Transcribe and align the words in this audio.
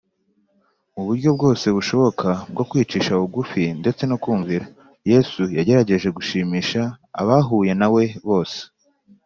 Mu 0.93 1.01
buryo 1.07 1.29
bwose 1.35 1.65
bushoboka 1.75 2.27
bwo 2.51 2.63
kwicisha 2.69 3.11
bugufi 3.19 3.63
ndetse 3.81 4.03
no 4.09 4.17
kumvira, 4.23 4.65
Yesu 5.11 5.41
yagerageje 5.57 6.07
gushimisha 6.17 6.81
abahuye 7.21 7.71
na 7.79 7.87
We 7.93 8.03
bose 8.29 8.59